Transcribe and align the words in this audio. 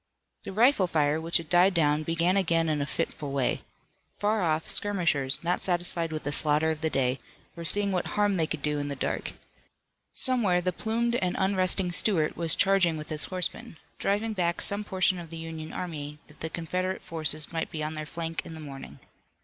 The 0.45 0.51
rifle 0.51 0.87
fire, 0.87 1.21
which 1.21 1.37
had 1.37 1.47
died 1.47 1.75
down, 1.75 2.01
began 2.01 2.35
again 2.35 2.69
in 2.69 2.81
a 2.81 2.87
fitful 2.87 3.31
way. 3.31 3.61
Far 4.17 4.41
off, 4.41 4.67
skirmishers, 4.67 5.43
not 5.43 5.61
satisfied 5.61 6.11
with 6.11 6.23
the 6.23 6.31
slaughter 6.31 6.71
of 6.71 6.81
the 6.81 6.89
day, 6.89 7.19
were 7.55 7.63
seeing 7.63 7.91
what 7.91 8.07
harm 8.07 8.37
they 8.37 8.47
could 8.47 8.63
do 8.63 8.79
in 8.79 8.87
the 8.87 8.95
dark. 8.95 9.33
Somewhere 10.11 10.59
the 10.59 10.73
plumed 10.73 11.13
and 11.17 11.35
unresting 11.37 11.91
Stuart 11.91 12.35
was 12.35 12.55
charging 12.55 12.97
with 12.97 13.09
his 13.09 13.25
horsemen, 13.25 13.77
driving 13.99 14.33
back 14.33 14.59
some 14.63 14.83
portion 14.83 15.19
of 15.19 15.29
the 15.29 15.37
Union 15.37 15.71
army 15.71 16.17
that 16.25 16.39
the 16.39 16.49
Confederate 16.49 17.03
forces 17.03 17.51
might 17.53 17.69
be 17.69 17.83
on 17.83 17.93
their 17.93 18.07
flank 18.07 18.41
in 18.43 18.55
the 18.55 18.59
morning. 18.59 18.97